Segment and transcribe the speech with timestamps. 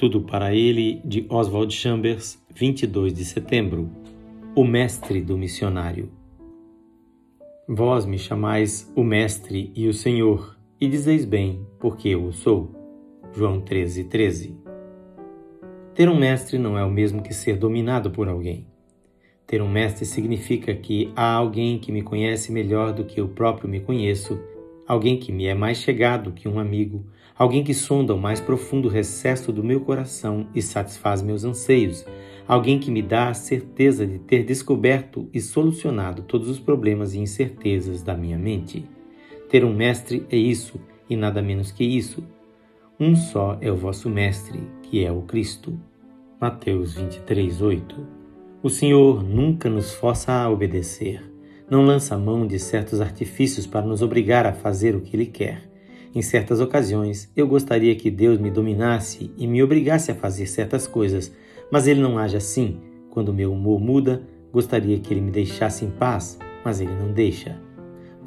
[0.00, 3.90] Tudo para ele, de Oswald Chambers, 22 de setembro.
[4.56, 6.10] O Mestre do Missionário.
[7.68, 12.74] Vós me chamais o Mestre e o Senhor, e dizeis bem, porque eu o sou.
[13.34, 14.56] João 13, 13.
[15.94, 18.66] Ter um mestre não é o mesmo que ser dominado por alguém.
[19.46, 23.68] Ter um mestre significa que há alguém que me conhece melhor do que eu próprio
[23.68, 24.40] me conheço,
[24.90, 27.06] alguém que me é mais chegado que um amigo,
[27.38, 32.04] alguém que sonda o mais profundo recesso do meu coração e satisfaz meus anseios,
[32.44, 37.20] alguém que me dá a certeza de ter descoberto e solucionado todos os problemas e
[37.20, 38.84] incertezas da minha mente.
[39.48, 42.26] Ter um mestre é isso e nada menos que isso.
[42.98, 45.78] Um só é o vosso mestre, que é o Cristo.
[46.40, 48.08] Mateus 23, 8.
[48.60, 51.22] O Senhor nunca nos força a obedecer.
[51.70, 55.62] Não lança mão de certos artifícios para nos obrigar a fazer o que Ele quer.
[56.12, 60.88] Em certas ocasiões, eu gostaria que Deus me dominasse e me obrigasse a fazer certas
[60.88, 61.32] coisas,
[61.70, 62.80] mas Ele não age assim.
[63.10, 64.20] Quando meu humor muda,
[64.52, 67.56] gostaria que Ele me deixasse em paz, mas Ele não deixa.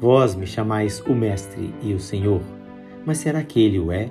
[0.00, 2.40] Vós me chamais o Mestre e o Senhor,
[3.04, 4.08] mas será que Ele o é?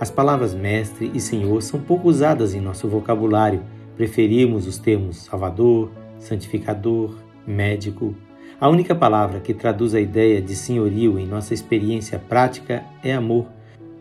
[0.00, 3.62] As palavras Mestre e Senhor são pouco usadas em nosso vocabulário.
[3.96, 7.14] Preferimos os termos Salvador, Santificador,
[7.46, 8.12] Médico,
[8.60, 13.46] a única palavra que traduz a ideia de senhorio em nossa experiência prática é amor,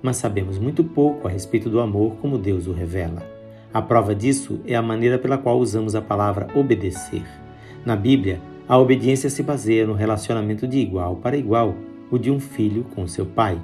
[0.02, 3.26] mas sabemos muito pouco a respeito do amor como Deus o revela.
[3.74, 7.24] A prova disso é a maneira pela qual usamos a palavra obedecer.
[7.86, 11.76] Na Bíblia, a obediência se baseia no relacionamento de igual para igual,
[12.12, 13.60] o de um filho com seu pai.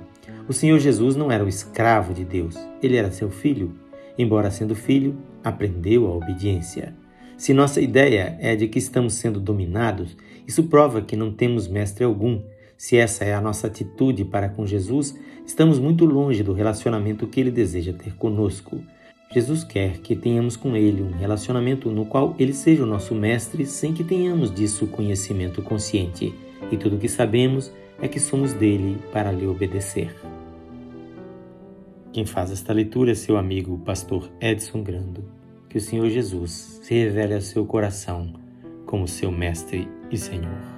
[0.47, 3.73] O Senhor Jesus não era o escravo de Deus, ele era seu filho.
[4.17, 6.93] Embora sendo filho, aprendeu a obediência.
[7.37, 12.03] Se nossa ideia é de que estamos sendo dominados, isso prova que não temos mestre
[12.03, 12.41] algum.
[12.75, 17.39] Se essa é a nossa atitude para com Jesus, estamos muito longe do relacionamento que
[17.39, 18.81] ele deseja ter conosco.
[19.31, 23.67] Jesus quer que tenhamos com ele um relacionamento no qual ele seja o nosso mestre
[23.67, 26.33] sem que tenhamos disso conhecimento consciente.
[26.71, 30.15] E tudo o que sabemos é que somos dele para lhe obedecer.
[32.11, 35.46] Quem faz esta leitura é seu amigo, pastor Edson Grando
[35.77, 38.33] que o Senhor Jesus se revele ao seu coração
[38.87, 40.76] como seu Mestre e Senhor.